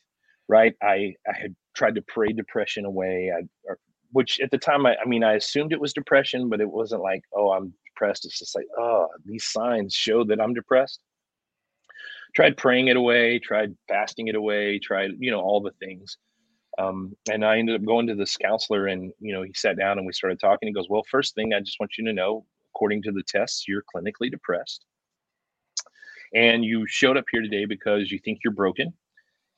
[0.47, 3.77] right i i had tried to pray depression away I, or,
[4.11, 7.01] which at the time I, I mean i assumed it was depression but it wasn't
[7.01, 10.99] like oh i'm depressed it's just like oh these signs show that i'm depressed
[12.35, 16.17] tried praying it away, tried fasting it away, tried, you know, all the things.
[16.77, 19.97] Um, and I ended up going to this counselor and, you know, he sat down
[19.97, 20.67] and we started talking.
[20.67, 23.65] He goes, Well, first thing I just want you to know, according to the tests,
[23.67, 24.85] you're clinically depressed.
[26.33, 28.93] And you showed up here today because you think you're broken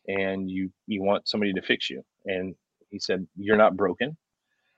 [0.07, 2.03] and you you want somebody to fix you.
[2.25, 2.55] And
[2.89, 4.15] he said, You're not broken.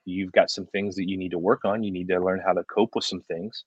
[0.04, 1.82] You've got some things that you need to work on.
[1.82, 3.64] You need to learn how to cope with some things.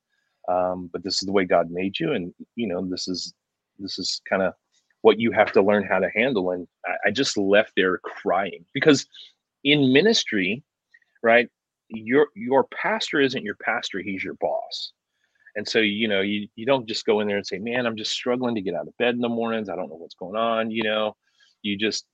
[0.49, 3.33] Um, but this is the way God made you, and you know this is
[3.79, 4.53] this is kind of
[5.03, 6.51] what you have to learn how to handle.
[6.51, 9.05] And I, I just left there crying because
[9.63, 10.63] in ministry,
[11.21, 11.47] right,
[11.89, 14.93] your your pastor isn't your pastor, he's your boss.
[15.55, 17.95] And so, you know, you, you don't just go in there and say, man, I'm
[17.95, 19.69] just struggling to get out of bed in the mornings.
[19.69, 20.71] I don't know what's going on.
[20.71, 21.15] You know,
[21.61, 22.05] you just,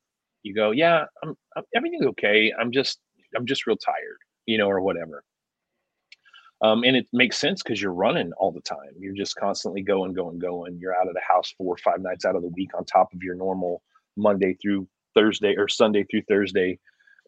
[0.44, 2.52] you go, yeah, I'm, I'm everything's okay.
[2.60, 3.00] I'm just,
[3.38, 5.24] I'm just real tired, you know, or whatever.
[6.62, 8.92] Um, and it makes sense because you're running all the time.
[8.98, 10.78] You're just constantly going, going, going.
[10.78, 13.14] You're out of the house four or five nights out of the week on top
[13.14, 13.82] of your normal
[14.18, 16.78] Monday through Thursday or Sunday through Thursday,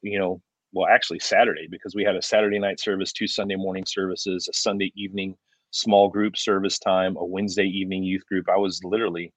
[0.02, 0.42] you know,
[0.74, 4.54] well, actually Saturday, because we had a Saturday night service, two Sunday morning services, a
[4.54, 5.36] Sunday evening
[5.72, 8.50] small group service time, a Wednesday evening youth group.
[8.50, 9.34] I was literally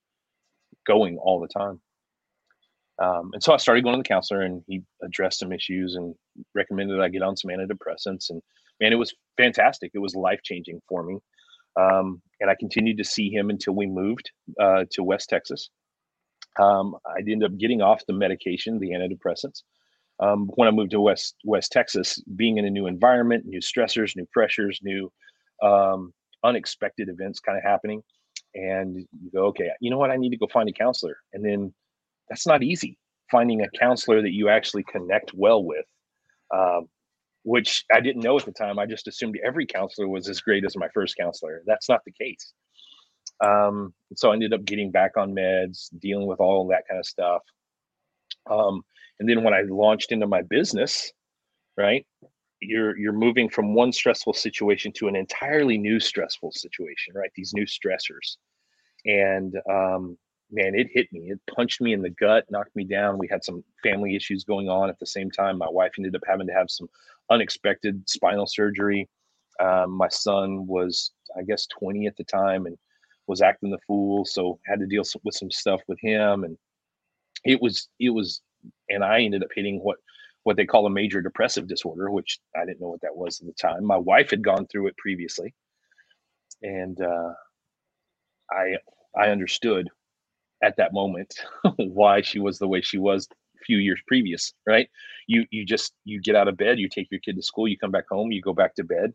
[0.86, 1.80] going all the time.
[3.00, 6.14] Um, and so I started going to the counselor and he addressed some issues and
[6.54, 8.30] recommended I get on some antidepressants.
[8.30, 8.40] And
[8.80, 9.90] man, it was fantastic.
[9.94, 11.18] It was life changing for me.
[11.80, 15.70] Um, and I continued to see him until we moved uh, to West Texas.
[16.60, 19.62] Um, I ended up getting off the medication, the antidepressants.
[20.20, 24.14] Um, when I moved to West West Texas, being in a new environment, new stressors,
[24.14, 25.10] new pressures, new
[25.62, 26.12] um,
[26.44, 28.00] unexpected events kind of happening,
[28.54, 30.10] and you go, okay, you know what?
[30.10, 31.74] I need to go find a counselor, and then
[32.28, 32.96] that's not easy.
[33.30, 35.86] Finding a counselor that you actually connect well with,
[36.54, 36.86] um,
[37.44, 38.78] which I didn't know at the time.
[38.78, 41.62] I just assumed every counselor was as great as my first counselor.
[41.66, 42.52] That's not the case.
[43.44, 47.06] Um, so I ended up getting back on meds, dealing with all that kind of
[47.06, 47.42] stuff.
[48.50, 48.82] Um,
[49.20, 51.12] and then when I launched into my business,
[51.76, 52.06] right,
[52.60, 57.30] you're you're moving from one stressful situation to an entirely new stressful situation, right?
[57.34, 58.36] These new stressors,
[59.04, 60.16] and um,
[60.54, 61.30] man, it hit me.
[61.32, 63.18] It punched me in the gut, knocked me down.
[63.18, 65.58] We had some family issues going on at the same time.
[65.58, 66.88] My wife ended up having to have some
[67.30, 69.08] unexpected spinal surgery.
[69.60, 72.78] Um, my son was, I guess, 20 at the time and
[73.28, 74.26] was acting the fool.
[74.26, 76.44] So had to deal with some stuff with him.
[76.44, 76.58] And
[77.44, 78.42] it was, it was,
[78.90, 79.98] and I ended up hitting what,
[80.44, 83.48] what they call a major depressive disorder, which I didn't know what that was at
[83.48, 83.84] the time.
[83.84, 85.54] My wife had gone through it previously.
[86.62, 87.32] and uh,
[88.50, 88.76] I
[89.16, 89.88] I understood
[90.64, 91.34] at that moment
[91.76, 93.28] why she was the way she was
[93.60, 94.54] a few years previous.
[94.66, 94.88] Right?
[95.26, 97.78] You you just you get out of bed, you take your kid to school, you
[97.78, 99.12] come back home, you go back to bed,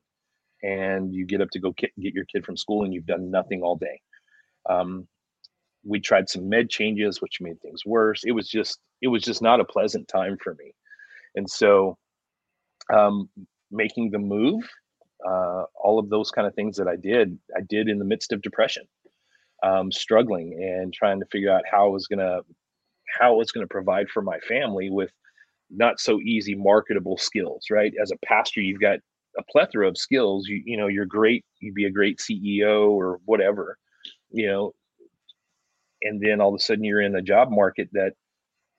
[0.63, 3.61] and you get up to go get your kid from school, and you've done nothing
[3.63, 3.99] all day.
[4.69, 5.07] Um,
[5.83, 8.23] we tried some med changes, which made things worse.
[8.25, 10.73] It was just it was just not a pleasant time for me,
[11.35, 11.97] and so
[12.93, 13.29] um,
[13.71, 14.63] making the move,
[15.27, 18.31] uh, all of those kind of things that I did, I did in the midst
[18.31, 18.85] of depression,
[19.64, 22.39] um, struggling and trying to figure out how I was gonna
[23.20, 25.12] how was gonna provide for my family with
[25.70, 27.66] not so easy marketable skills.
[27.72, 28.99] Right, as a pastor, you've got
[29.38, 30.47] a plethora of skills.
[30.47, 31.45] You you know you're great.
[31.60, 33.78] You'd be a great CEO or whatever.
[34.32, 34.74] You know,
[36.03, 38.14] and then all of a sudden you're in a job market that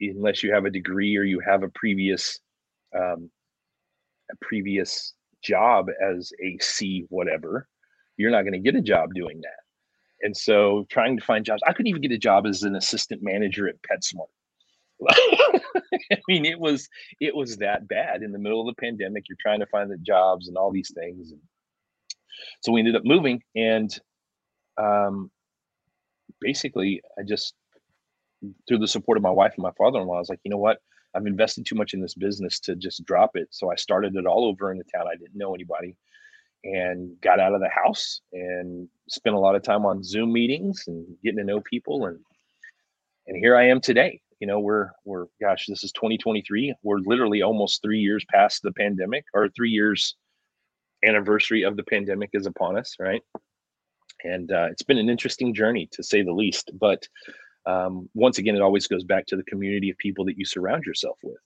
[0.01, 2.39] unless you have a degree or you have a previous
[2.97, 3.31] um,
[4.33, 7.69] a previous job as a C whatever,
[8.17, 9.70] you're not going to get a job doing that.
[10.23, 13.23] And so trying to find jobs, I couldn't even get a job as an assistant
[13.23, 14.29] manager at PetSmart.
[16.13, 16.89] I mean, it was
[17.21, 19.25] it was that bad in the middle of the pandemic.
[19.29, 21.31] You're trying to find the jobs and all these things.
[21.33, 21.41] And
[22.63, 23.91] so we ended up moving, and
[24.77, 25.31] um,
[26.41, 27.55] basically, I just
[28.69, 30.79] through the support of my wife and my father-in-law, I was like, you know what?
[31.15, 33.49] I've invested too much in this business to just drop it.
[33.51, 35.07] So I started it all over in the town.
[35.09, 35.97] I didn't know anybody
[36.65, 40.85] and got out of the house and spent a lot of time on Zoom meetings
[40.87, 42.19] and getting to know people and
[43.27, 44.21] and here I am today.
[44.41, 46.75] You know, we're we're gosh, this is 2023.
[46.83, 50.17] We're literally almost 3 years past the pandemic or 3 years
[51.05, 53.23] anniversary of the pandemic is upon us, right?
[54.25, 56.71] and uh, it's been an interesting journey to say the least.
[56.79, 57.07] But
[57.67, 60.85] um, once again, it always goes back to the community of people that you surround
[60.85, 61.39] yourself with.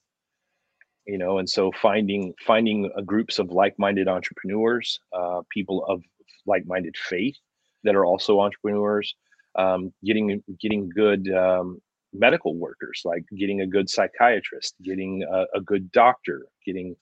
[1.07, 6.01] You know, and so finding finding uh, groups of like-minded entrepreneurs, uh, people of
[6.47, 7.37] like-minded faith
[7.83, 9.15] that are also entrepreneurs,
[9.55, 11.79] um, getting getting good um,
[12.13, 16.95] medical workers, like getting a good psychiatrist, getting a, a good doctor, getting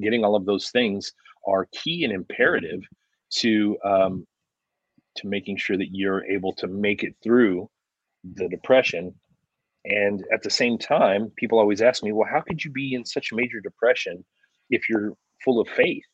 [0.00, 1.12] getting all of those things
[1.46, 2.80] are key and imperative
[3.30, 4.26] to um,
[5.16, 7.68] to making sure that you're able to make it through
[8.34, 9.14] the depression.
[9.88, 13.06] And at the same time, people always ask me, well, how could you be in
[13.06, 14.24] such major depression
[14.68, 16.04] if you're full of faith?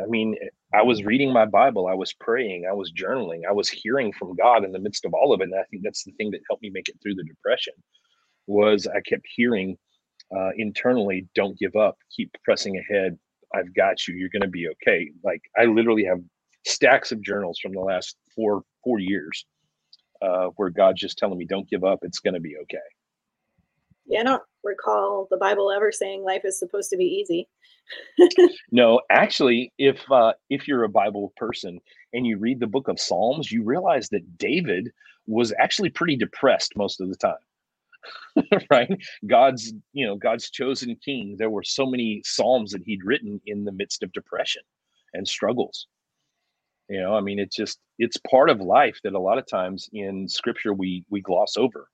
[0.00, 0.36] I mean,
[0.72, 4.36] I was reading my Bible, I was praying, I was journaling, I was hearing from
[4.36, 5.44] God in the midst of all of it.
[5.44, 7.74] And I think that's the thing that helped me make it through the depression
[8.46, 9.76] was I kept hearing
[10.36, 13.18] uh, internally, don't give up, keep pressing ahead.
[13.54, 14.14] I've got you.
[14.14, 15.10] You're going to be okay.
[15.22, 16.20] Like I literally have
[16.66, 19.44] stacks of journals from the last four four years
[20.24, 22.00] uh, where God's just telling me, "Don't give up.
[22.02, 22.78] It's going to be okay."
[24.06, 27.48] Yeah, I don't recall the Bible ever saying life is supposed to be easy.
[28.72, 31.80] no, actually, if uh, if you're a Bible person
[32.12, 34.90] and you read the book of Psalms, you realize that David
[35.26, 37.34] was actually pretty depressed most of the time.
[38.70, 38.90] right?
[39.26, 41.36] God's, you know, God's chosen king.
[41.38, 44.62] There were so many psalms that he'd written in the midst of depression
[45.14, 45.86] and struggles
[46.88, 49.88] you know i mean it's just it's part of life that a lot of times
[49.92, 51.88] in scripture we we gloss over.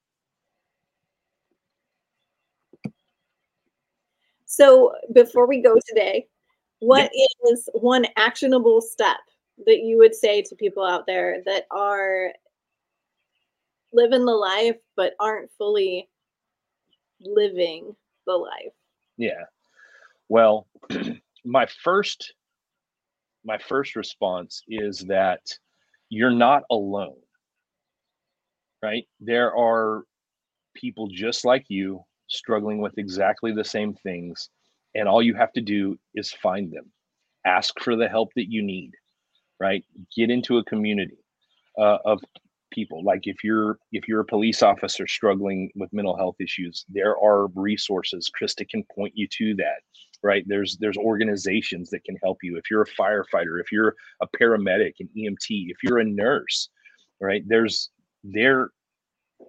[4.47, 6.27] So before we go today
[6.81, 7.53] what yeah.
[7.53, 9.19] is one actionable step
[9.67, 12.33] that you would say to people out there that are
[13.93, 16.09] living the life but aren't fully
[17.21, 17.95] living
[18.27, 18.73] the life?
[19.19, 19.45] Yeah.
[20.29, 20.67] Well
[21.45, 22.35] my first
[23.45, 25.41] my first response is that
[26.09, 27.17] you're not alone
[28.83, 29.07] right?
[29.21, 30.05] There are
[30.75, 34.49] people just like you struggling with exactly the same things
[34.95, 36.91] and all you have to do is find them.
[37.47, 38.93] Ask for the help that you need
[39.61, 39.85] right?
[40.17, 41.19] Get into a community
[41.79, 42.21] uh, of
[42.73, 43.05] people.
[43.05, 47.49] Like if you're if you're a police officer struggling with mental health issues there are
[47.49, 48.31] resources.
[48.31, 49.83] Krista can point you to that
[50.23, 50.45] right?
[50.47, 52.57] There's there's organizations that can help you.
[52.59, 56.69] If you're a firefighter if you're a paramedic an emt if you're a nurse
[57.21, 57.43] right?
[57.47, 57.91] There's
[58.25, 58.71] there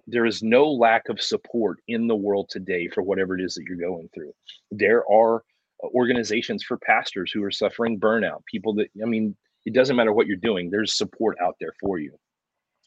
[0.06, 3.64] there is no lack of support in the world today for whatever it is that
[3.68, 4.32] you're going through.
[4.70, 5.42] There are
[5.84, 10.26] organizations for pastors who are suffering burnout people that i mean it doesn't matter what
[10.26, 12.16] you're doing there's support out there for you.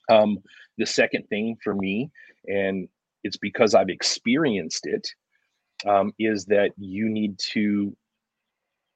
[0.10, 0.40] Um,
[0.78, 2.10] the second thing for me
[2.48, 2.88] and
[3.24, 5.08] it's because i've experienced it
[5.88, 7.96] um, is that you need to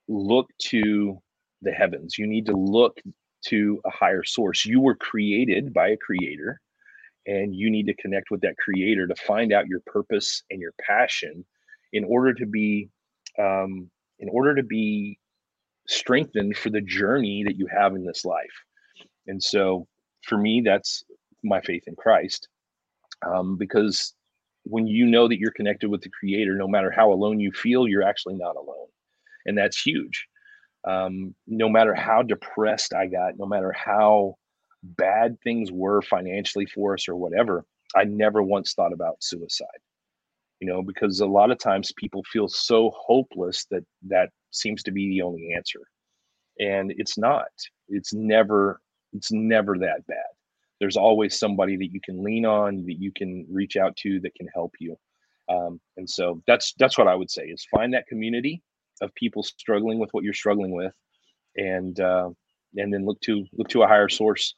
[0.07, 1.21] look to
[1.61, 2.17] the heavens.
[2.17, 2.99] You need to look
[3.47, 4.65] to a higher source.
[4.65, 6.61] You were created by a creator,
[7.27, 10.73] and you need to connect with that creator to find out your purpose and your
[10.81, 11.45] passion
[11.93, 12.89] in order to be
[13.39, 15.19] um, in order to be
[15.87, 18.51] strengthened for the journey that you have in this life
[19.27, 19.87] And so
[20.23, 21.03] for me, that's
[21.43, 22.49] my faith in Christ.
[23.25, 24.15] Um, because
[24.69, 27.87] when you know that you're connected with the creator, no matter how alone you feel,
[27.87, 28.87] you're actually not alone.
[29.45, 30.27] And that's huge.
[30.87, 34.35] Um, no matter how depressed I got, no matter how
[34.83, 37.65] bad things were financially for us or whatever,
[37.95, 39.67] I never once thought about suicide.
[40.59, 44.91] You know, because a lot of times people feel so hopeless that that seems to
[44.91, 45.79] be the only answer.
[46.59, 47.47] And it's not.
[47.87, 48.81] It's never
[49.13, 50.28] it's never that bad.
[50.79, 54.35] There's always somebody that you can lean on, that you can reach out to, that
[54.35, 54.95] can help you.
[55.49, 58.61] Um, and so that's that's what I would say is find that community
[59.01, 60.93] of people struggling with what you're struggling with,
[61.55, 62.29] and uh,
[62.75, 64.55] and then look to look to a higher source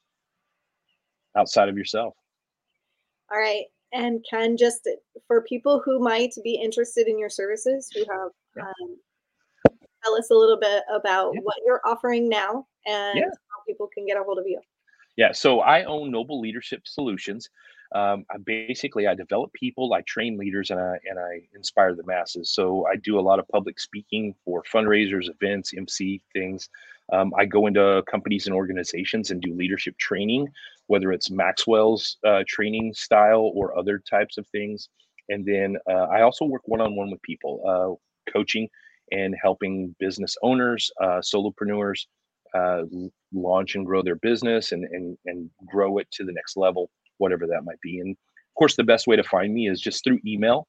[1.37, 2.13] outside of yourself.
[3.31, 3.65] All right.
[3.93, 4.87] And Ken, just
[5.27, 8.63] for people who might be interested in your services, who have yeah.
[8.63, 8.97] um,
[10.03, 11.41] tell us a little bit about yeah.
[11.43, 13.25] what you're offering now and yeah.
[13.25, 14.59] how people can get a hold of you.
[15.17, 17.49] Yeah, so I own Noble Leadership Solutions.
[17.93, 22.05] Um, I basically I develop people, I train leaders, and I and I inspire the
[22.05, 22.49] masses.
[22.49, 26.69] So I do a lot of public speaking for fundraisers, events, MC things.
[27.11, 30.47] Um, I go into companies and organizations and do leadership training,
[30.87, 34.87] whether it's Maxwell's uh, training style or other types of things.
[35.27, 38.69] And then uh, I also work one on one with people, uh, coaching
[39.11, 42.05] and helping business owners, uh, solopreneurs
[42.53, 42.83] uh,
[43.33, 47.47] launch and grow their business and, and, and grow it to the next level, whatever
[47.47, 47.99] that might be.
[47.99, 50.67] And of course, the best way to find me is just through email,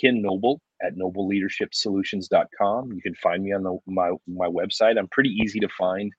[0.00, 2.92] Ken Noble at nobleleadershipsolutions.com.
[2.92, 4.98] You can find me on the, my, my website.
[4.98, 6.12] I'm pretty easy to find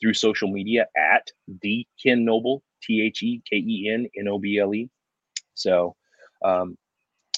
[0.00, 1.26] through social media at
[1.62, 4.88] the Ken Noble, T H E K E N N O B L E.
[5.54, 5.94] So,
[6.44, 6.76] um,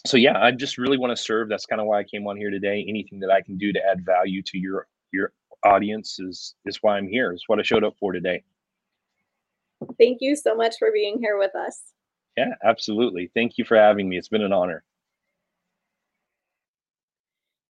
[0.06, 1.48] so yeah, I just really want to serve.
[1.48, 2.84] That's kind of why I came on here today.
[2.88, 5.32] Anything that I can do to add value to your your
[5.64, 7.32] audience is is why I'm here.
[7.32, 8.42] Is what I showed up for today.
[9.98, 11.80] Thank you so much for being here with us.
[12.36, 13.30] Yeah, absolutely.
[13.34, 14.18] Thank you for having me.
[14.18, 14.84] It's been an honor.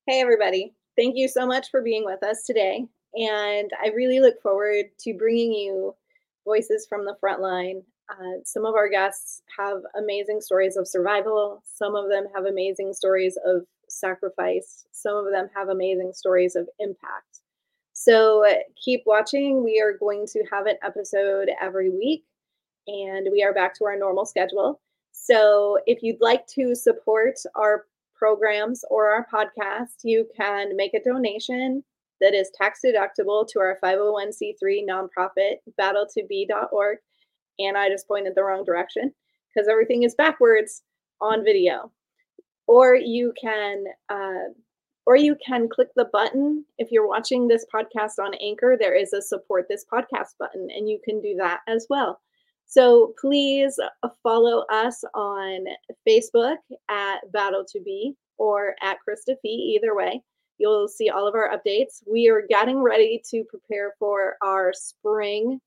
[0.07, 0.75] Hey everybody.
[0.97, 2.85] Thank you so much for being with us today.
[3.15, 5.95] And I really look forward to bringing you
[6.45, 7.83] voices from the front line.
[8.11, 11.63] Uh, some of our guests have amazing stories of survival.
[11.65, 14.85] Some of them have amazing stories of sacrifice.
[14.91, 17.30] Some of them have amazing stories of impact.
[18.01, 18.47] So
[18.83, 19.63] keep watching.
[19.63, 22.25] We are going to have an episode every week,
[22.87, 24.81] and we are back to our normal schedule.
[25.13, 27.85] So if you'd like to support our
[28.15, 31.85] programs or our podcast, you can make a donation
[32.23, 36.99] that is tax deductible to our 501c3 nonprofit battle2be.org.
[37.59, 39.13] And I just pointed the wrong direction
[39.55, 40.85] because everything is backwards
[41.21, 41.93] on video.
[42.67, 44.55] Or you can uh,
[45.11, 46.65] or you can click the button.
[46.79, 50.89] If you're watching this podcast on Anchor, there is a support this podcast button, and
[50.89, 52.21] you can do that as well.
[52.67, 55.65] So please uh, follow us on
[56.09, 56.59] Facebook
[56.89, 60.23] at Battle to Be or at Krista Fee, either way.
[60.59, 62.05] You'll see all of our updates.
[62.07, 65.61] We are getting ready to prepare for our spring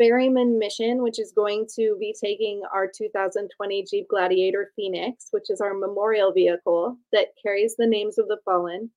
[0.00, 5.60] Ferryman mission, which is going to be taking our 2020 Jeep Gladiator Phoenix, which is
[5.60, 8.90] our memorial vehicle that carries the names of the fallen.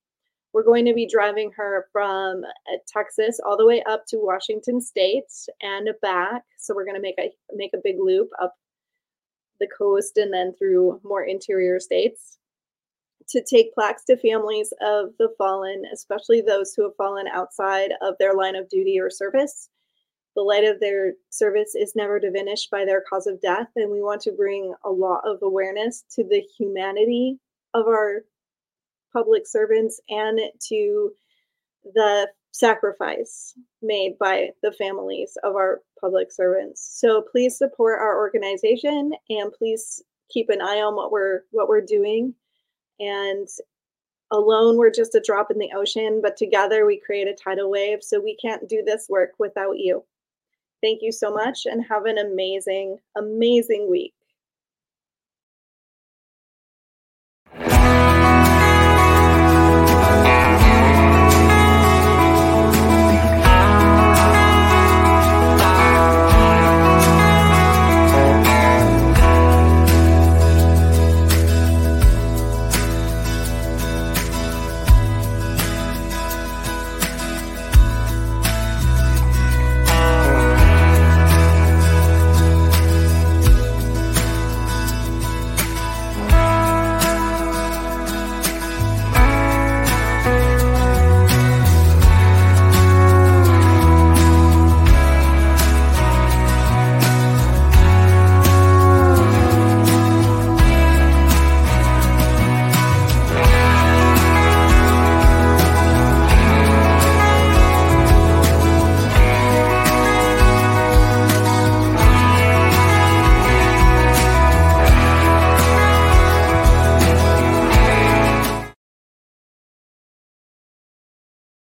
[0.54, 4.80] We're going to be driving her from uh, Texas all the way up to Washington
[4.80, 5.30] State
[5.62, 6.44] and back.
[6.58, 8.56] So we're going to make a make a big loop up
[9.60, 12.38] the coast and then through more interior states
[13.28, 18.16] to take plaques to families of the fallen, especially those who have fallen outside of
[18.20, 19.70] their line of duty or service
[20.36, 23.68] the light of their service is never diminished by their cause of death.
[23.76, 27.40] And we want to bring a lot of awareness to the humanity
[27.74, 28.24] of our
[29.12, 31.12] public servants and to
[31.94, 36.98] the sacrifice made by the families of our public servants.
[37.00, 41.82] So please support our organization and please keep an eye on what we're what we're
[41.82, 42.34] doing.
[43.00, 43.48] And
[44.32, 48.00] alone we're just a drop in the ocean, but together we create a tidal wave.
[48.02, 50.04] So we can't do this work without you.
[50.84, 54.14] Thank you so much and have an amazing, amazing week.